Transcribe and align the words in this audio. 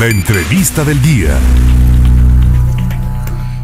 La 0.00 0.08
entrevista 0.08 0.82
del 0.82 1.00
día. 1.02 1.38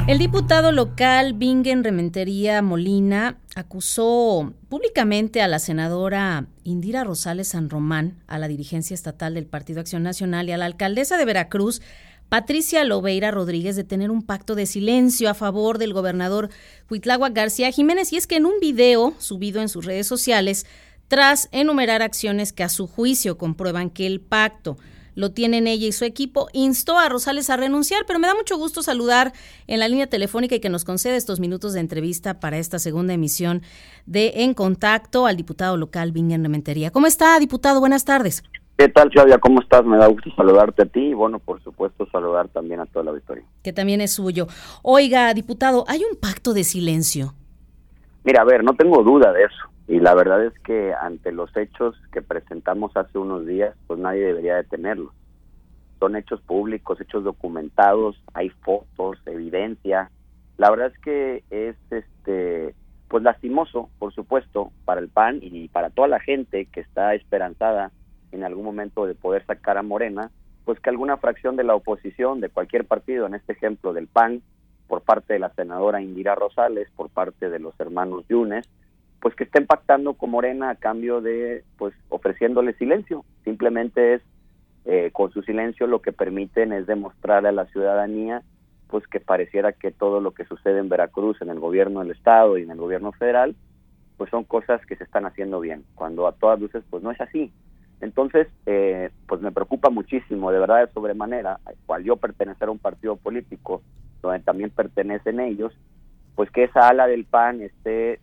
El 0.07 0.19
diputado 0.19 0.71
local 0.71 1.33
Bingen 1.33 1.83
Rementería 1.83 2.63
Molina 2.63 3.41
acusó 3.57 4.55
públicamente 4.69 5.43
a 5.43 5.49
la 5.49 5.59
senadora 5.59 6.47
Indira 6.63 7.03
Rosales 7.03 7.49
San 7.49 7.69
Román, 7.69 8.23
a 8.29 8.39
la 8.39 8.47
dirigencia 8.47 8.95
estatal 8.95 9.35
del 9.35 9.47
Partido 9.47 9.81
Acción 9.81 10.05
Nacional 10.05 10.49
y 10.49 10.53
a 10.53 10.57
la 10.57 10.67
alcaldesa 10.67 11.19
de 11.19 11.25
Veracruz, 11.25 11.83
Patricia 12.29 12.85
Lobeira 12.85 13.33
Rodríguez, 13.33 13.75
de 13.75 13.83
tener 13.83 14.13
un 14.13 14.23
pacto 14.23 14.55
de 14.55 14.67
silencio 14.67 15.31
a 15.31 15.35
favor 15.35 15.79
del 15.79 15.93
gobernador 15.93 16.49
Huitlagua 16.89 17.31
García 17.31 17.73
Jiménez. 17.73 18.13
Y 18.13 18.19
es 18.19 18.29
que 18.29 18.37
en 18.37 18.47
un 18.47 18.61
video 18.61 19.15
subido 19.19 19.61
en 19.61 19.69
sus 19.69 19.85
redes 19.85 20.07
sociales, 20.07 20.65
tras 21.09 21.49
enumerar 21.51 22.03
acciones 22.03 22.53
que 22.53 22.63
a 22.63 22.69
su 22.69 22.87
juicio 22.87 23.37
comprueban 23.37 23.91
que 23.91 24.07
el 24.07 24.21
pacto 24.21 24.79
lo 25.15 25.33
tienen 25.33 25.67
ella 25.67 25.87
y 25.87 25.93
su 25.93 26.05
equipo, 26.05 26.49
instó 26.53 26.99
a 26.99 27.09
Rosales 27.09 27.51
a 27.51 27.57
renunciar, 27.57 28.05
pero 28.07 28.19
me 28.19 28.27
da 28.27 28.35
mucho 28.35 28.57
gusto 28.57 28.83
saludar 28.83 29.33
en 29.67 29.81
la 29.81 29.89
línea 29.89 30.07
telefónica 30.07 30.55
y 30.55 30.61
que 30.61 30.69
nos 30.69 30.85
concede 30.85 31.17
estos 31.17 31.41
minutos 31.41 31.73
de 31.73 31.81
entrevista 31.81 32.41
para 32.41 32.59
esta 32.59 32.79
segunda 32.79 33.15
emisión 33.15 33.63
de 34.07 34.33
En 34.37 34.55
Contacto 34.55 35.27
al 35.27 35.37
diputado 35.37 35.77
local 35.77 36.13
Vingen 36.13 36.43
Rementería. 36.43 36.91
¿Cómo 36.91 37.07
está, 37.07 37.39
diputado? 37.39 37.81
Buenas 37.81 38.05
tardes. 38.05 38.43
¿Qué 38.81 38.89
tal, 38.89 39.11
Claudia? 39.11 39.37
¿Cómo 39.37 39.61
estás? 39.61 39.85
Me 39.85 39.99
da 39.99 40.07
gusto 40.07 40.31
saludarte 40.35 40.85
a 40.85 40.87
ti 40.87 41.09
y, 41.09 41.13
bueno, 41.13 41.39
por 41.39 41.63
supuesto, 41.63 42.09
saludar 42.11 42.49
también 42.49 42.81
a 42.81 42.87
toda 42.87 43.05
la 43.05 43.13
victoria. 43.13 43.45
Que 43.63 43.75
también 43.75 44.01
es 44.01 44.13
suyo. 44.13 44.47
Oiga, 44.83 45.35
diputado, 45.35 45.85
¿hay 45.87 46.03
un 46.03 46.17
pacto 46.17 46.55
de 46.55 46.65
silencio? 46.65 47.35
Mira, 48.25 48.41
a 48.41 48.45
ver, 48.47 48.65
no 48.65 48.73
tengo 48.73 49.03
duda 49.03 49.33
de 49.33 49.43
eso. 49.45 49.71
Y 49.91 49.99
la 49.99 50.15
verdad 50.15 50.45
es 50.45 50.57
que 50.61 50.95
ante 50.95 51.33
los 51.33 51.51
hechos 51.57 52.01
que 52.13 52.23
presentamos 52.23 52.97
hace 52.97 53.19
unos 53.19 53.45
días, 53.45 53.75
pues 53.89 53.99
nadie 53.99 54.25
debería 54.25 54.55
detenerlos. 54.55 55.13
Son 55.99 56.15
hechos 56.15 56.41
públicos, 56.43 57.01
hechos 57.01 57.25
documentados, 57.25 58.23
hay 58.33 58.51
fotos, 58.51 59.19
evidencia. 59.27 60.09
La 60.59 60.71
verdad 60.71 60.93
es 60.95 60.99
que 61.01 61.43
es 61.51 61.77
este 61.91 62.77
pues 63.09 63.25
lastimoso, 63.25 63.91
por 63.99 64.15
supuesto, 64.15 64.71
para 64.85 65.01
el 65.01 65.09
PAN 65.09 65.41
y 65.43 65.67
para 65.67 65.91
toda 65.91 66.07
la 66.07 66.21
gente 66.21 66.67
que 66.67 66.79
está 66.79 67.17
esperanzada 67.17 67.91
en 68.31 68.45
algún 68.45 68.67
momento 68.67 69.07
de 69.07 69.17
poder 69.17 69.45
sacar 69.45 69.77
a 69.77 69.83
Morena, 69.83 70.31
pues 70.65 70.79
que 70.79 70.91
alguna 70.91 71.17
fracción 71.17 71.57
de 71.57 71.65
la 71.65 71.75
oposición 71.75 72.41
de 72.41 72.49
cualquier 72.49 72.85
partido, 72.85 73.27
en 73.27 73.35
este 73.35 73.55
ejemplo 73.55 73.93
del 73.93 74.07
PAN, 74.07 74.41
por 74.87 75.03
parte 75.03 75.33
de 75.33 75.41
la 75.41 75.53
senadora 75.55 76.01
Indira 76.01 76.37
Rosales, 76.37 76.89
por 76.95 77.11
parte 77.11 77.51
de 77.51 77.59
los 77.59 77.75
hermanos 77.81 78.25
Yunes, 78.29 78.69
pues 79.21 79.35
que 79.35 79.45
estén 79.45 79.67
pactando 79.67 80.15
con 80.15 80.31
Morena 80.31 80.71
a 80.71 80.77
cambio 80.77 81.21
de, 81.21 81.63
pues, 81.77 81.95
ofreciéndole 82.09 82.73
silencio. 82.75 83.25
Simplemente 83.45 84.15
es, 84.15 84.23
eh, 84.87 85.11
con 85.13 85.31
su 85.31 85.43
silencio 85.43 85.87
lo 85.87 86.01
que 86.01 86.13
permiten 86.13 86.73
es 86.73 86.87
demostrar 86.87 87.47
a 87.47 87.53
la 87.53 87.67
ciudadanía, 87.67 88.43
pues 88.89 89.07
que 89.07 89.21
pareciera 89.21 89.73
que 89.73 89.93
todo 89.93 90.21
lo 90.21 90.33
que 90.33 90.47
sucede 90.47 90.79
en 90.79 90.89
Veracruz, 90.89 91.41
en 91.43 91.51
el 91.51 91.61
gobierno 91.61 92.01
del 92.01 92.13
Estado 92.13 92.57
y 92.57 92.63
en 92.63 92.71
el 92.71 92.79
gobierno 92.79 93.13
federal, 93.13 93.55
pues 94.17 94.31
son 94.31 94.45
cosas 94.45 94.85
que 94.87 94.97
se 94.97 95.05
están 95.05 95.27
haciendo 95.27 95.61
bien, 95.61 95.85
cuando 95.95 96.27
a 96.27 96.33
todas 96.33 96.61
luces, 96.61 96.83
pues 96.91 97.03
no 97.03 97.11
es 97.11 97.21
así. 97.21 97.53
Entonces, 98.01 98.49
eh, 98.67 99.11
pues 99.27 99.43
me 99.43 99.53
preocupa 99.53 99.91
muchísimo, 99.91 100.51
de 100.51 100.59
verdad, 100.59 100.87
de 100.87 100.93
sobremanera, 100.93 101.61
al 101.67 101.77
cual 101.87 102.05
yo 102.05 102.17
pertenecer 102.17 102.69
a 102.69 102.73
un 102.73 102.79
partido 102.79 103.17
político 103.17 103.83
donde 104.23 104.41
también 104.41 104.71
pertenecen 104.71 105.41
ellos, 105.41 105.73
pues 106.35 106.51
que 106.51 106.65
esa 106.65 106.89
ala 106.89 107.07
del 107.07 107.27
PAN 107.27 107.61
esté, 107.61 108.21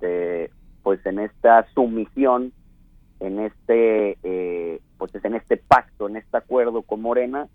este, 0.00 0.50
pues 0.82 1.04
en 1.04 1.18
esta 1.18 1.66
sumisión, 1.74 2.52
en 3.20 3.40
este, 3.40 4.16
eh, 4.22 4.80
pues 4.98 5.14
en 5.22 5.34
este 5.34 5.58
pacto, 5.58 6.08
en 6.08 6.16
este 6.16 6.36
acuerdo 6.36 6.82
con 6.82 7.02
Morena, 7.02 7.48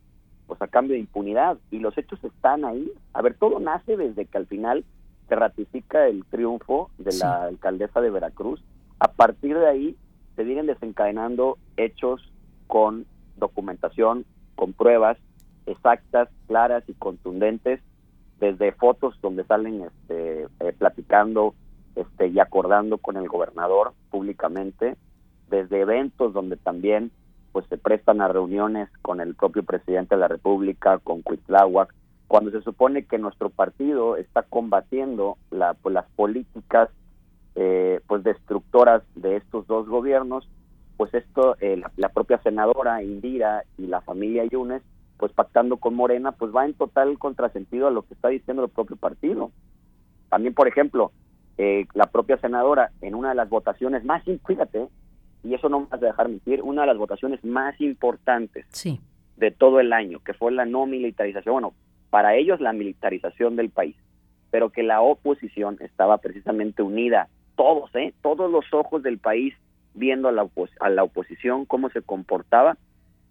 pues 0.48 0.62
a 0.62 0.68
cambio 0.68 0.94
de 0.94 1.00
impunidad. 1.00 1.58
Y 1.72 1.80
los 1.80 1.98
hechos 1.98 2.24
están 2.24 2.66
ahí. 2.66 2.92
A 3.14 3.22
ver, 3.22 3.36
todo 3.36 3.60
nace 3.60 3.98
desde 3.98 4.26
que 4.26 4.38
al 4.38 4.46
final 4.46 4.86
se 5.28 5.36
ratifica 5.36 6.08
el 6.08 6.24
triunfo 6.26 6.92
de 7.00 7.18
la 7.18 7.46
alcaldesa 7.46 8.00
de 8.00 8.12
Veracruz. 8.12 8.64
A 9.00 9.12
partir 9.12 9.58
de 9.58 9.68
ahí 9.68 9.96
se 10.36 10.44
vienen 10.44 10.68
desencadenando 10.68 11.58
hechos 11.78 12.32
con 12.68 13.06
documentación, 13.38 14.26
con 14.56 14.74
pruebas 14.74 15.18
exactas, 15.66 16.30
claras 16.48 16.84
y 16.88 16.94
contundentes 16.94 17.82
desde 18.40 18.72
fotos 18.74 19.20
donde 19.22 19.46
salen 19.46 19.82
este, 19.82 20.44
eh, 20.60 20.74
platicando 20.78 21.56
este, 21.96 22.28
y 22.28 22.40
acordando 22.40 22.98
con 22.98 23.18
el 23.18 23.28
gobernador 23.28 23.94
públicamente, 24.10 24.96
desde 25.50 25.82
eventos 25.82 26.34
donde 26.34 26.58
también 26.58 27.12
pues 27.52 27.66
se 27.68 27.78
prestan 27.78 28.20
a 28.20 28.28
reuniones 28.28 28.90
con 29.02 29.22
el 29.22 29.34
propio 29.36 29.64
presidente 29.64 30.16
de 30.16 30.22
la 30.22 30.28
República, 30.28 31.00
con 31.00 31.22
Cuitláhuac, 31.22 31.94
cuando 32.28 32.52
se 32.52 32.62
supone 32.62 33.06
que 33.06 33.18
nuestro 33.18 33.50
partido 33.50 34.18
está 34.18 34.44
combatiendo 34.44 35.38
la, 35.52 35.74
pues, 35.74 35.94
las 35.94 36.06
políticas 36.16 36.90
eh, 37.56 38.02
pues 38.08 38.24
destructoras 38.24 39.04
de 39.16 39.38
estos 39.38 39.68
dos 39.68 39.88
gobiernos, 39.88 40.50
pues 40.98 41.14
esto 41.14 41.56
eh, 41.62 41.78
la, 41.78 41.92
la, 41.96 42.10
propia 42.10 42.42
senadora 42.42 43.02
Indira 43.04 43.64
y 43.78 43.88
la 43.88 44.02
familia 44.02 44.44
Yunes 44.46 44.82
pues 45.18 45.32
pactando 45.32 45.78
con 45.78 45.96
Morena, 45.96 46.34
pues 46.34 46.54
va 46.54 46.66
en 46.66 46.74
total 46.74 47.18
contrasentido 47.18 47.88
a 47.88 47.92
lo 47.92 48.02
que 48.02 48.16
está 48.16 48.28
diciendo 48.28 48.66
el 48.66 48.70
propio 48.70 48.98
partido. 48.98 49.52
También, 50.30 50.54
por 50.54 50.68
ejemplo, 50.68 51.14
eh, 51.58 51.86
la 51.94 52.08
propia 52.08 52.38
senadora 52.38 52.92
en 53.02 53.16
una 53.16 53.30
de 53.30 53.36
las 53.36 53.50
votaciones 53.50 54.04
más, 54.04 54.24
fíjate, 54.46 54.88
y 55.44 55.54
eso 55.54 55.70
no 55.70 55.82
me 55.82 55.86
vas 55.88 56.02
a 56.02 56.06
dejar 56.06 56.28
mentir, 56.28 56.62
una 56.62 56.82
de 56.82 56.88
las 56.88 56.98
votaciones 56.98 57.44
más 57.44 57.80
importantes 57.80 58.66
sí. 58.70 59.00
de 59.38 59.52
todo 59.52 59.80
el 59.80 59.94
año, 59.94 60.20
que 60.20 60.34
fue 60.34 60.52
la 60.52 60.66
no 60.66 60.86
militarización, 60.86 61.54
bueno, 61.54 61.74
para 62.10 62.36
ellos 62.36 62.60
la 62.62 62.74
militarización 62.74 63.56
del 63.56 63.70
país, 63.70 63.96
pero 64.52 64.70
que 64.70 64.84
la 64.84 65.02
oposición 65.02 65.78
estaba 65.82 66.18
precisamente 66.18 66.82
unida, 66.82 67.28
todos, 67.56 67.94
¿eh? 67.96 68.14
todos 68.22 68.52
los 68.52 68.66
ojos 68.74 69.04
del 69.04 69.18
país 69.18 69.54
viendo 69.94 70.28
a 70.28 70.32
la, 70.32 70.48
a 70.80 70.90
la 70.90 71.04
oposición, 71.04 71.66
cómo 71.66 71.90
se 71.90 72.02
comportaba, 72.02 72.78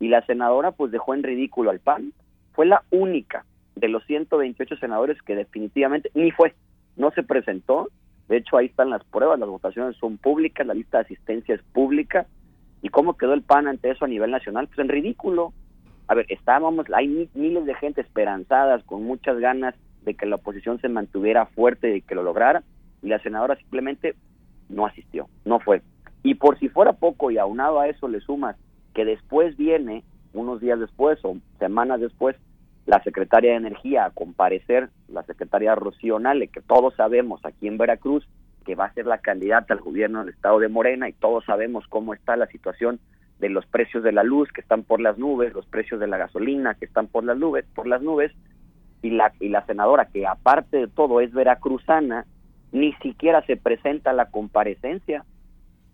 y 0.01 0.09
la 0.09 0.25
senadora 0.27 0.73
pues 0.73 0.91
dejó 0.91 1.15
en 1.15 1.23
ridículo 1.23 1.71
al 1.71 1.81
PAN. 1.81 2.13
Fue 2.53 2.67
la 2.67 2.83
única 2.91 3.45
de 3.77 3.89
los 3.89 4.05
128 4.07 4.77
senadores 4.77 5.21
que 5.23 5.35
definitivamente 5.35 6.11
ni 6.15 6.31
fue, 6.31 6.55
no 6.97 7.11
se 7.13 7.23
presentó. 7.23 7.89
De 8.29 8.39
hecho, 8.39 8.57
ahí 8.57 8.67
están 8.67 8.91
las 8.91 9.05
pruebas, 9.05 9.39
las 9.39 9.49
votaciones 9.49 9.97
son 9.97 10.17
públicas, 10.17 10.67
la 10.67 10.75
lista 10.75 10.99
de 10.99 11.05
asistencia 11.05 11.55
es 11.55 11.63
pública. 11.73 12.27
¿Y 12.83 12.89
cómo 12.89 13.17
quedó 13.17 13.35
el 13.35 13.43
PAN 13.43 13.67
ante 13.67 13.91
eso 13.91 14.05
a 14.05 14.09
nivel 14.09 14.31
nacional? 14.31 14.67
Pues 14.67 14.79
en 14.79 14.89
ridículo. 14.89 15.53
A 16.07 16.15
ver, 16.15 16.27
estábamos, 16.29 16.87
hay 16.95 17.29
miles 17.35 17.65
de 17.65 17.75
gente 17.75 18.01
esperanzadas, 18.01 18.85
con 18.85 19.05
muchas 19.05 19.39
ganas 19.39 19.75
de 20.05 20.15
que 20.15 20.27
la 20.27 20.37
oposición 20.37 20.79
se 20.81 20.89
mantuviera 20.89 21.47
fuerte 21.47 21.97
y 21.97 22.03
que 22.03 22.15
lo 22.15 22.23
lograra, 22.23 22.63
y 23.03 23.09
la 23.09 23.19
senadora 23.21 23.57
simplemente 23.57 24.15
no 24.69 24.87
asistió, 24.87 25.29
no 25.45 25.61
fue. 25.61 25.83
Y 26.23 26.35
por 26.35 26.59
si 26.59 26.69
fuera 26.69 26.93
poco, 26.93 27.31
y 27.31 27.39
aunado 27.39 27.81
a 27.81 27.89
eso 27.89 28.09
le 28.09 28.21
sumas 28.21 28.57
que 28.95 29.05
después 29.05 29.57
viene, 29.57 30.05
unos 30.33 30.61
días 30.61 30.79
después 30.79 31.19
o 31.25 31.37
semanas 31.59 32.01
después, 32.01 32.37
la 32.87 33.03
secretaria 33.03 33.53
de 33.53 33.57
Energía 33.57 34.05
a 34.05 34.11
comparecer, 34.11 34.91
la 35.09 35.23
secretaria 35.23 35.75
Rocío 35.75 36.19
Nale, 36.19 36.49
que 36.49 36.61
todos 36.61 36.95
sabemos 36.95 37.41
aquí 37.45 37.67
en 37.67 37.79
Veracruz 37.79 38.27
que 38.65 38.75
va 38.75 38.87
a 38.87 38.95
ser 38.95 39.07
la 39.07 39.19
candidata 39.19 39.75
al 39.75 39.81
gobierno 39.81 40.21
del 40.21 40.35
estado 40.35 40.59
de 40.59 40.69
Morena 40.69 41.09
y 41.09 41.13
todos 41.13 41.45
sabemos 41.45 41.87
cómo 41.89 42.15
está 42.15 42.37
la 42.37 42.47
situación 42.47 42.99
de 43.39 43.51
los 43.51 43.67
precios 43.67 44.03
de 44.03 44.13
la 44.13 44.23
luz 44.23 44.51
que 44.53 44.63
están 44.63 44.85
por 44.85 45.01
las 45.01 45.19
nubes, 45.19 45.53
los 45.53 45.67
precios 45.67 46.01
de 46.01 46.07
la 46.07 46.17
gasolina 46.17 46.75
que 46.75 46.87
están 46.87 47.09
por 47.09 47.25
las 47.25 47.37
nubes, 47.37 47.67
por 47.75 47.87
las 47.87 48.01
nubes 48.01 48.33
y 49.03 49.11
la 49.11 49.33
y 49.39 49.51
la 49.51 49.67
senadora 49.67 50.07
que 50.07 50.27
aparte 50.27 50.79
de 50.79 50.89
todo 50.89 51.21
es 51.21 51.33
veracruzana, 51.33 52.27
ni 52.73 52.95
siquiera 52.95 53.45
se 53.47 53.57
presenta 53.57 54.11
a 54.11 54.15
la 54.15 54.31
comparecencia. 54.31 55.25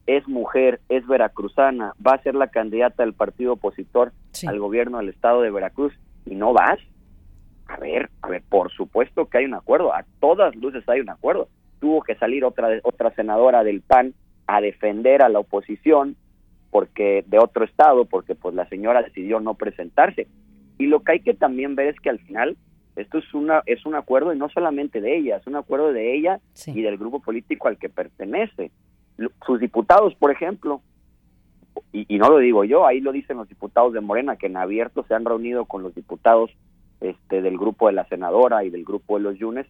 Es 0.06 0.26
mujer, 0.28 0.80
es 0.88 1.06
veracruzana, 1.06 1.94
va 2.04 2.14
a 2.14 2.22
ser 2.22 2.34
la 2.34 2.48
candidata 2.48 3.02
del 3.02 3.14
partido 3.14 3.54
opositor 3.54 4.12
al 4.46 4.58
gobierno 4.58 4.98
del 4.98 5.08
estado 5.08 5.42
de 5.42 5.50
Veracruz 5.50 5.92
y 6.26 6.34
no 6.34 6.52
vas. 6.52 6.78
A 7.66 7.76
ver, 7.76 8.10
a 8.22 8.28
ver, 8.28 8.42
por 8.48 8.70
supuesto 8.72 9.26
que 9.26 9.38
hay 9.38 9.44
un 9.44 9.54
acuerdo, 9.54 9.94
a 9.94 10.04
todas 10.18 10.56
luces 10.56 10.88
hay 10.88 11.00
un 11.00 11.10
acuerdo. 11.10 11.48
Tuvo 11.78 12.02
que 12.02 12.16
salir 12.16 12.44
otra 12.44 12.68
otra 12.82 13.14
senadora 13.14 13.62
del 13.64 13.80
PAN 13.80 14.14
a 14.46 14.60
defender 14.60 15.22
a 15.22 15.28
la 15.28 15.38
oposición 15.38 16.16
porque 16.70 17.24
de 17.26 17.38
otro 17.38 17.64
estado, 17.64 18.04
porque 18.04 18.34
pues 18.34 18.54
la 18.54 18.68
señora 18.68 19.02
decidió 19.02 19.40
no 19.40 19.54
presentarse. 19.54 20.26
Y 20.78 20.86
lo 20.86 21.00
que 21.00 21.12
hay 21.12 21.20
que 21.20 21.34
también 21.34 21.74
ver 21.74 21.88
es 21.88 22.00
que 22.00 22.10
al 22.10 22.18
final 22.20 22.56
esto 22.96 23.18
es 23.18 23.34
una 23.34 23.62
es 23.66 23.86
un 23.86 23.94
acuerdo 23.94 24.32
y 24.32 24.38
no 24.38 24.48
solamente 24.48 25.00
de 25.00 25.16
ella, 25.16 25.36
es 25.36 25.46
un 25.46 25.56
acuerdo 25.56 25.92
de 25.92 26.14
ella 26.14 26.40
y 26.66 26.82
del 26.82 26.98
grupo 26.98 27.20
político 27.20 27.68
al 27.68 27.78
que 27.78 27.88
pertenece 27.88 28.70
sus 29.46 29.60
diputados, 29.60 30.14
por 30.14 30.30
ejemplo, 30.30 30.82
y, 31.92 32.18
no 32.18 32.28
lo 32.30 32.38
digo 32.38 32.64
yo, 32.64 32.86
ahí 32.86 33.00
lo 33.00 33.12
dicen 33.12 33.36
los 33.36 33.48
diputados 33.48 33.92
de 33.92 34.00
Morena, 34.00 34.36
que 34.36 34.46
en 34.46 34.56
abierto 34.56 35.04
se 35.08 35.14
han 35.14 35.24
reunido 35.24 35.64
con 35.64 35.82
los 35.82 35.94
diputados 35.94 36.50
este, 37.00 37.42
del 37.42 37.58
grupo 37.58 37.88
de 37.88 37.94
la 37.94 38.06
senadora 38.06 38.64
y 38.64 38.70
del 38.70 38.84
grupo 38.84 39.16
de 39.16 39.24
los 39.24 39.38
Yunes 39.38 39.66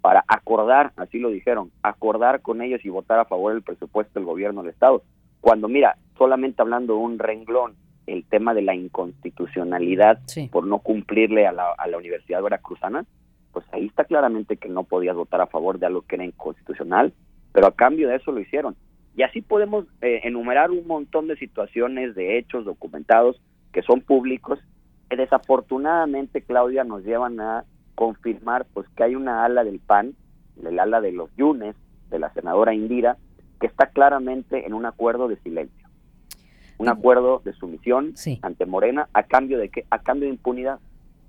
para 0.00 0.24
acordar, 0.28 0.92
así 0.96 1.18
lo 1.18 1.30
dijeron, 1.30 1.70
acordar 1.82 2.42
con 2.42 2.60
ellos 2.60 2.84
y 2.84 2.90
votar 2.90 3.18
a 3.18 3.24
favor 3.24 3.54
del 3.54 3.62
presupuesto 3.62 4.18
del 4.18 4.26
gobierno 4.26 4.62
del 4.62 4.72
Estado. 4.72 5.02
Cuando, 5.40 5.66
mira, 5.66 5.96
solamente 6.18 6.62
hablando 6.62 6.94
de 6.94 7.00
un 7.00 7.18
renglón 7.18 7.74
el 8.06 8.24
tema 8.24 8.52
de 8.52 8.62
la 8.62 8.74
inconstitucionalidad 8.74 10.20
por 10.50 10.66
no 10.66 10.80
cumplirle 10.80 11.46
a 11.46 11.52
la, 11.52 11.72
a 11.72 11.88
la 11.88 11.96
Universidad 11.96 12.42
Veracruzana, 12.42 13.06
pues 13.50 13.64
ahí 13.72 13.86
está 13.86 14.04
claramente 14.04 14.58
que 14.58 14.68
no 14.68 14.84
podías 14.84 15.16
votar 15.16 15.40
a 15.40 15.46
favor 15.46 15.78
de 15.78 15.86
algo 15.86 16.02
que 16.02 16.16
era 16.16 16.24
inconstitucional, 16.24 17.14
pero 17.52 17.66
a 17.66 17.74
cambio 17.74 18.08
de 18.08 18.16
eso 18.16 18.30
lo 18.30 18.40
hicieron. 18.40 18.76
Y 19.16 19.22
así 19.22 19.42
podemos 19.42 19.86
eh, 20.00 20.20
enumerar 20.24 20.70
un 20.70 20.86
montón 20.86 21.28
de 21.28 21.36
situaciones, 21.36 22.14
de 22.14 22.38
hechos 22.38 22.64
documentados 22.64 23.40
que 23.72 23.82
son 23.82 24.00
públicos, 24.00 24.58
que 25.08 25.16
desafortunadamente, 25.16 26.42
Claudia, 26.42 26.84
nos 26.84 27.04
llevan 27.04 27.40
a 27.40 27.64
confirmar 27.94 28.66
pues 28.72 28.88
que 28.96 29.04
hay 29.04 29.14
una 29.14 29.44
ala 29.44 29.64
del 29.64 29.78
PAN, 29.78 30.14
el 30.64 30.78
ala 30.78 31.00
de 31.00 31.12
los 31.12 31.34
Yunes, 31.36 31.76
de 32.10 32.18
la 32.18 32.32
senadora 32.32 32.74
Indira, 32.74 33.16
que 33.60 33.66
está 33.66 33.86
claramente 33.86 34.66
en 34.66 34.74
un 34.74 34.86
acuerdo 34.86 35.28
de 35.28 35.36
silencio, 35.36 35.88
un 36.78 36.88
acuerdo 36.88 37.40
de 37.44 37.52
sumisión 37.52 38.14
ante 38.42 38.66
Morena 38.66 39.08
a 39.12 39.24
cambio 39.24 39.58
de 39.58 39.68
que 39.68 39.84
a 39.90 40.00
cambio 40.00 40.28
de 40.28 40.34
impunidad, 40.34 40.80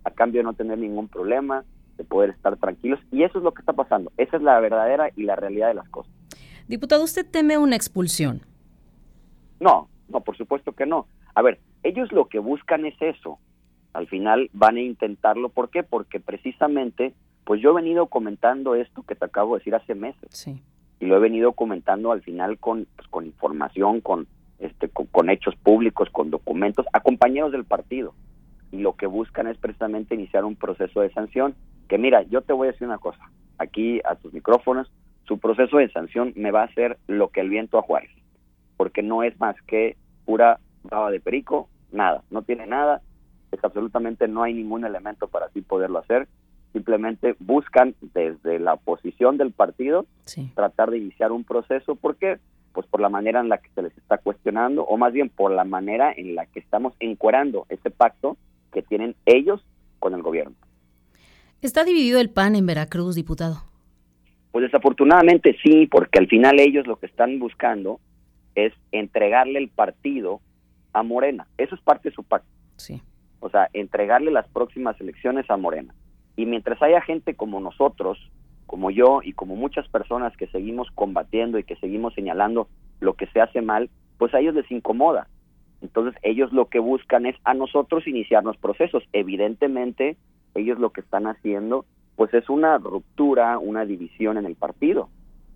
a 0.03 0.11
cambio 0.11 0.39
de 0.39 0.45
no 0.45 0.53
tener 0.53 0.77
ningún 0.77 1.07
problema, 1.07 1.63
de 1.97 2.03
poder 2.03 2.31
estar 2.31 2.57
tranquilos. 2.57 2.99
Y 3.11 3.23
eso 3.23 3.37
es 3.37 3.43
lo 3.43 3.53
que 3.53 3.61
está 3.61 3.73
pasando, 3.73 4.11
esa 4.17 4.37
es 4.37 4.43
la 4.43 4.59
verdadera 4.59 5.09
y 5.15 5.23
la 5.23 5.35
realidad 5.35 5.67
de 5.67 5.75
las 5.75 5.89
cosas. 5.89 6.14
Diputado, 6.67 7.03
¿usted 7.03 7.25
teme 7.29 7.57
una 7.57 7.75
expulsión? 7.75 8.41
No, 9.59 9.87
no, 10.09 10.21
por 10.21 10.37
supuesto 10.37 10.73
que 10.73 10.85
no. 10.85 11.07
A 11.33 11.41
ver, 11.41 11.59
ellos 11.83 12.11
lo 12.11 12.27
que 12.27 12.39
buscan 12.39 12.85
es 12.85 12.95
eso. 13.01 13.39
Al 13.93 14.07
final 14.07 14.49
van 14.53 14.77
a 14.77 14.81
intentarlo, 14.81 15.49
¿por 15.49 15.69
qué? 15.69 15.83
Porque 15.83 16.19
precisamente, 16.19 17.13
pues 17.43 17.61
yo 17.61 17.71
he 17.71 17.81
venido 17.81 18.07
comentando 18.07 18.75
esto 18.75 19.03
que 19.03 19.15
te 19.15 19.25
acabo 19.25 19.55
de 19.55 19.59
decir 19.59 19.75
hace 19.75 19.95
meses. 19.95 20.29
Sí 20.31 20.61
y 20.99 21.05
lo 21.05 21.17
he 21.17 21.19
venido 21.19 21.53
comentando 21.53 22.11
al 22.11 22.21
final 22.21 22.57
con, 22.57 22.87
pues, 22.95 23.07
con 23.09 23.25
información, 23.25 24.01
con, 24.01 24.27
este, 24.59 24.89
con, 24.89 25.29
hechos 25.29 25.55
públicos, 25.55 26.09
con 26.11 26.29
documentos, 26.29 26.85
a 26.93 27.01
compañeros 27.01 27.51
del 27.51 27.65
partido. 27.65 28.13
Y 28.71 28.77
lo 28.77 28.93
que 28.93 29.07
buscan 29.07 29.47
es 29.47 29.57
precisamente 29.57 30.15
iniciar 30.15 30.45
un 30.45 30.55
proceso 30.55 31.01
de 31.01 31.11
sanción. 31.11 31.55
Que 31.87 31.97
mira, 31.97 32.23
yo 32.23 32.41
te 32.41 32.53
voy 32.53 32.67
a 32.67 32.71
decir 32.71 32.87
una 32.87 32.97
cosa, 32.97 33.29
aquí 33.57 34.01
a 34.05 34.15
tus 34.15 34.33
micrófonos, 34.33 34.91
su 35.27 35.39
proceso 35.39 35.77
de 35.77 35.89
sanción 35.91 36.33
me 36.35 36.51
va 36.51 36.61
a 36.61 36.65
hacer 36.65 36.97
lo 37.07 37.29
que 37.29 37.41
el 37.41 37.49
viento 37.49 37.77
a 37.77 37.81
Juárez, 37.81 38.11
porque 38.77 39.03
no 39.03 39.23
es 39.23 39.39
más 39.39 39.55
que 39.67 39.97
pura 40.25 40.59
baba 40.83 41.11
de 41.11 41.19
perico, 41.19 41.69
nada, 41.91 42.23
no 42.29 42.43
tiene 42.43 42.67
nada, 42.67 43.01
es 43.51 43.63
absolutamente 43.63 44.27
no 44.27 44.43
hay 44.43 44.53
ningún 44.53 44.85
elemento 44.85 45.27
para 45.27 45.47
así 45.47 45.61
poderlo 45.61 45.99
hacer 45.99 46.27
simplemente 46.75 47.37
buscan 47.39 47.95
desde 48.13 48.59
la 48.59 48.73
oposición 48.73 49.37
del 49.37 49.53
partido 49.53 50.05
tratar 50.55 50.91
de 50.91 50.97
iniciar 50.97 51.31
un 51.31 51.45
proceso. 51.45 51.95
¿Por 51.95 52.17
qué? 52.17 52.37
Pues 52.73 52.85
por 52.87 52.99
la 52.99 53.07
manera 53.07 53.39
en 53.39 53.47
la 53.47 53.59
que 53.59 53.69
se 53.73 53.81
les 53.81 53.97
está 53.97 54.17
cuestionando, 54.17 54.83
o 54.83 54.97
más 54.97 55.13
bien 55.13 55.29
por 55.29 55.51
la 55.51 55.63
manera 55.63 56.11
en 56.11 56.35
la 56.35 56.45
que 56.47 56.59
estamos 56.59 56.93
encuerando 56.99 57.65
ese 57.69 57.91
pacto 57.91 58.35
que 58.73 58.81
tienen 58.81 59.15
ellos 59.25 59.65
con 59.99 60.13
el 60.13 60.21
gobierno. 60.21 60.53
¿Está 61.61 61.85
dividido 61.85 62.19
el 62.19 62.29
PAN 62.29 62.57
en 62.57 62.65
Veracruz, 62.65 63.15
diputado? 63.15 63.63
Pues 64.55 64.71
desafortunadamente 64.71 65.57
sí, 65.61 65.85
porque 65.85 66.17
al 66.17 66.27
final 66.27 66.61
ellos 66.61 66.87
lo 66.87 66.95
que 66.95 67.07
están 67.07 67.39
buscando 67.39 67.99
es 68.55 68.71
entregarle 68.93 69.59
el 69.59 69.67
partido 69.67 70.39
a 70.93 71.03
Morena. 71.03 71.45
Eso 71.57 71.75
es 71.75 71.81
parte 71.81 72.07
de 72.07 72.15
su 72.15 72.23
pacto. 72.23 72.47
Sí. 72.77 73.01
O 73.41 73.49
sea, 73.49 73.67
entregarle 73.73 74.31
las 74.31 74.47
próximas 74.47 74.95
elecciones 75.01 75.49
a 75.49 75.57
Morena. 75.57 75.93
Y 76.37 76.45
mientras 76.45 76.81
haya 76.81 77.01
gente 77.01 77.35
como 77.35 77.59
nosotros, 77.59 78.17
como 78.65 78.91
yo 78.91 79.19
y 79.21 79.33
como 79.33 79.57
muchas 79.57 79.89
personas 79.89 80.37
que 80.37 80.47
seguimos 80.47 80.87
combatiendo 80.95 81.59
y 81.59 81.65
que 81.65 81.75
seguimos 81.75 82.13
señalando 82.13 82.69
lo 83.01 83.15
que 83.15 83.27
se 83.27 83.41
hace 83.41 83.61
mal, 83.61 83.89
pues 84.17 84.33
a 84.33 84.39
ellos 84.39 84.55
les 84.55 84.71
incomoda. 84.71 85.27
Entonces 85.81 86.17
ellos 86.23 86.53
lo 86.53 86.69
que 86.69 86.79
buscan 86.79 87.25
es 87.25 87.35
a 87.43 87.53
nosotros 87.55 88.07
iniciarnos 88.07 88.55
procesos. 88.55 89.03
Evidentemente 89.11 90.15
ellos 90.53 90.79
lo 90.79 90.91
que 90.91 91.01
están 91.01 91.27
haciendo 91.27 91.83
pues 92.15 92.33
es 92.33 92.49
una 92.49 92.77
ruptura, 92.77 93.57
una 93.59 93.85
división 93.85 94.37
en 94.37 94.45
el 94.45 94.55
partido. 94.55 95.09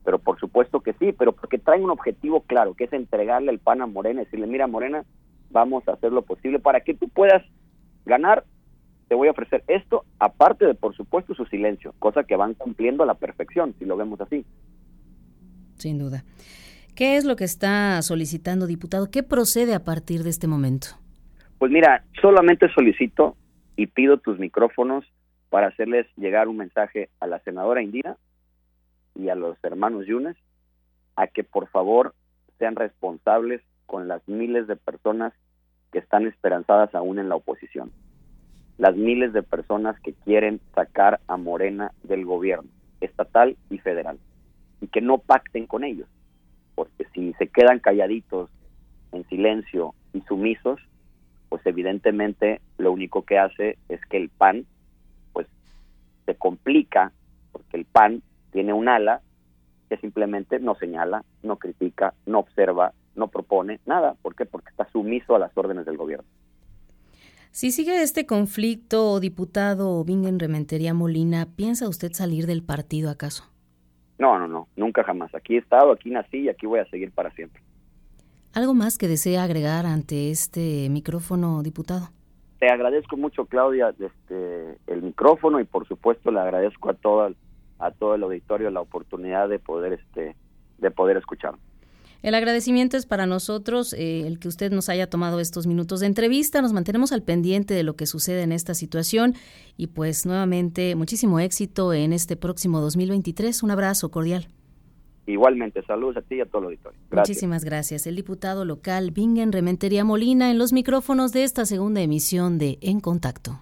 Pero 0.03 0.19
por 0.19 0.39
supuesto 0.39 0.79
que 0.81 0.93
sí, 0.93 1.11
pero 1.11 1.33
porque 1.33 1.57
traen 1.57 1.83
un 1.83 1.91
objetivo 1.91 2.41
claro, 2.41 2.73
que 2.73 2.85
es 2.85 2.93
entregarle 2.93 3.51
el 3.51 3.59
pan 3.59 3.81
a 3.81 3.87
Morena 3.87 4.21
y 4.21 4.25
decirle, 4.25 4.47
mira 4.47 4.67
Morena, 4.67 5.03
vamos 5.51 5.87
a 5.87 5.93
hacer 5.93 6.11
lo 6.11 6.21
posible 6.21 6.59
para 6.59 6.81
que 6.81 6.93
tú 6.93 7.09
puedas 7.09 7.43
ganar 8.05 8.43
te 9.09 9.15
voy 9.15 9.27
a 9.27 9.31
ofrecer 9.31 9.63
esto, 9.67 10.05
aparte 10.19 10.65
de, 10.65 10.75
por 10.75 10.95
supuesto, 10.95 11.33
su 11.33 11.43
silencio, 11.45 11.93
cosa 11.97 12.23
que 12.23 12.35
van 12.35 12.53
cumpliendo 12.53 13.03
a 13.03 13.07
la 13.07 13.15
perfección, 13.15 13.73
si 13.79 13.85
lo 13.85 13.97
vemos 13.97 14.21
así. 14.21 14.45
Sin 15.77 15.97
duda. 15.97 16.23
¿Qué 16.95 17.17
es 17.17 17.25
lo 17.25 17.35
que 17.35 17.43
está 17.43 18.01
solicitando, 18.03 18.67
diputado? 18.67 19.09
¿Qué 19.09 19.23
procede 19.23 19.73
a 19.73 19.83
partir 19.83 20.23
de 20.23 20.29
este 20.29 20.47
momento? 20.47 20.89
Pues 21.57 21.71
mira, 21.71 22.03
solamente 22.21 22.69
solicito 22.71 23.35
y 23.75 23.87
pido 23.87 24.17
tus 24.17 24.37
micrófonos 24.37 25.05
para 25.49 25.67
hacerles 25.67 26.07
llegar 26.15 26.47
un 26.47 26.57
mensaje 26.57 27.09
a 27.19 27.27
la 27.27 27.39
senadora 27.39 27.81
Indira 27.81 28.17
y 29.15 29.29
a 29.29 29.35
los 29.35 29.57
hermanos 29.63 30.05
Yunes 30.05 30.37
a 31.15 31.27
que 31.27 31.43
por 31.43 31.67
favor 31.69 32.13
sean 32.57 32.75
responsables 32.75 33.61
con 33.85 34.07
las 34.07 34.25
miles 34.27 34.67
de 34.67 34.75
personas 34.75 35.33
que 35.91 35.99
están 35.99 36.27
esperanzadas 36.27 36.93
aún 36.93 37.19
en 37.19 37.29
la 37.29 37.35
oposición. 37.35 37.91
Las 38.77 38.95
miles 38.95 39.33
de 39.33 39.43
personas 39.43 39.99
que 40.01 40.13
quieren 40.13 40.61
sacar 40.75 41.19
a 41.27 41.35
Morena 41.37 41.91
del 42.03 42.25
gobierno, 42.25 42.69
estatal 43.01 43.57
y 43.69 43.79
federal, 43.79 44.19
y 44.79 44.87
que 44.87 45.01
no 45.01 45.17
pacten 45.17 45.67
con 45.67 45.83
ellos, 45.83 46.07
porque 46.75 47.05
si 47.13 47.33
se 47.33 47.47
quedan 47.47 47.79
calladitos, 47.79 48.49
en 49.11 49.27
silencio 49.27 49.95
y 50.13 50.21
sumisos, 50.21 50.79
pues 51.49 51.65
evidentemente 51.65 52.61
lo 52.77 52.91
único 52.91 53.23
que 53.23 53.39
hace 53.39 53.77
es 53.89 53.99
que 54.05 54.17
el 54.17 54.29
PAN, 54.29 54.65
se 56.29 56.35
complica, 56.35 57.11
porque 57.51 57.77
el 57.77 57.85
PAN 57.85 58.21
tiene 58.51 58.71
un 58.71 58.87
ala 58.87 59.21
que 59.89 59.97
simplemente 59.97 60.59
no 60.59 60.75
señala, 60.75 61.25
no 61.41 61.57
critica, 61.57 62.13
no 62.27 62.37
observa, 62.37 62.93
no 63.15 63.29
propone 63.29 63.79
nada. 63.87 64.15
¿Por 64.21 64.35
qué? 64.35 64.45
Porque 64.45 64.69
está 64.69 64.87
sumiso 64.91 65.35
a 65.35 65.39
las 65.39 65.57
órdenes 65.57 65.87
del 65.87 65.97
gobierno. 65.97 66.27
Si 67.49 67.71
sigue 67.71 68.03
este 68.03 68.27
conflicto, 68.27 69.19
diputado 69.19 70.03
Bingen 70.03 70.37
Rementería 70.37 70.93
Molina, 70.93 71.47
¿piensa 71.55 71.89
usted 71.89 72.11
salir 72.13 72.45
del 72.45 72.61
partido 72.61 73.09
acaso? 73.09 73.45
No, 74.19 74.37
no, 74.37 74.47
no, 74.47 74.67
nunca 74.75 75.03
jamás. 75.03 75.33
Aquí 75.33 75.55
he 75.55 75.57
estado, 75.57 75.91
aquí 75.91 76.11
nací 76.11 76.41
y 76.41 76.49
aquí 76.49 76.67
voy 76.67 76.79
a 76.79 76.89
seguir 76.91 77.11
para 77.11 77.31
siempre. 77.31 77.63
¿Algo 78.53 78.75
más 78.75 78.99
que 78.99 79.07
desea 79.07 79.43
agregar 79.43 79.87
ante 79.87 80.29
este 80.29 80.89
micrófono, 80.89 81.63
diputado? 81.63 82.11
Te 82.59 82.69
agradezco 82.69 83.15
mucho, 83.15 83.45
Claudia, 83.45 83.93
este, 83.97 84.77
el 84.87 85.01
micrófono 85.01 85.61
y 85.61 85.63
por 85.63 85.87
supuesto 85.87 86.29
le 86.29 86.41
agradezco 86.41 86.89
a 86.89 86.93
todo, 86.93 87.33
a 87.79 87.91
todo 87.91 88.15
el 88.15 88.23
auditorio 88.23 88.69
la 88.69 88.81
oportunidad 88.81 89.47
de 89.47 89.59
poder, 89.59 89.93
este, 89.93 90.35
de 90.77 90.91
poder 90.91 91.15
escuchar. 91.17 91.55
El 92.21 92.35
agradecimiento 92.35 92.97
es 92.97 93.05
para 93.05 93.25
nosotros 93.25 93.93
eh, 93.93 94.27
el 94.27 94.39
que 94.39 94.49
usted 94.49 94.73
nos 94.73 94.89
haya 94.89 95.09
tomado 95.09 95.39
estos 95.39 95.67
minutos 95.67 96.01
de 96.01 96.07
entrevista. 96.07 96.61
Nos 96.61 96.73
mantenemos 96.73 97.13
al 97.13 97.23
pendiente 97.23 97.73
de 97.73 97.83
lo 97.83 97.95
que 97.95 98.05
sucede 98.05 98.41
en 98.41 98.51
esta 98.51 98.73
situación 98.73 99.35
y 99.77 99.87
pues 99.87 100.25
nuevamente 100.25 100.95
muchísimo 100.95 101.39
éxito 101.39 101.93
en 101.93 102.11
este 102.11 102.35
próximo 102.35 102.81
2023. 102.81 103.63
Un 103.63 103.71
abrazo 103.71 104.11
cordial. 104.11 104.49
Igualmente, 105.29 105.83
saludos 105.83 106.17
a 106.17 106.21
ti 106.21 106.35
y 106.35 106.41
a 106.41 106.45
todo 106.45 106.63
el 106.63 106.65
auditorio. 106.69 106.99
Muchísimas 107.11 107.63
gracias. 107.63 108.07
El 108.07 108.15
diputado 108.15 108.65
local 108.65 109.11
Bingen 109.11 109.51
Rementería 109.51 110.03
Molina 110.03 110.49
en 110.49 110.57
los 110.57 110.73
micrófonos 110.73 111.31
de 111.33 111.43
esta 111.43 111.65
segunda 111.65 112.01
emisión 112.01 112.57
de 112.57 112.79
En 112.81 112.99
Contacto. 112.99 113.59